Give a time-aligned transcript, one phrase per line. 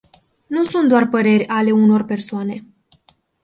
[0.47, 2.65] Nu sunt doar păreri ale unor persoane.